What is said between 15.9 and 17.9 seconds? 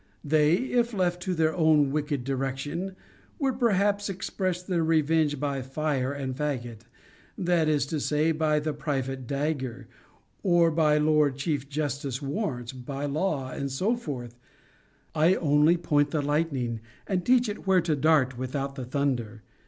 the lightning, and teach it where